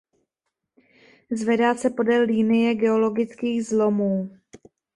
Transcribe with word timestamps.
Zvedá 1.31 1.75
se 1.75 1.89
podél 1.89 2.21
linie 2.23 2.73
geologických 2.75 3.65
zlomů. 3.65 4.31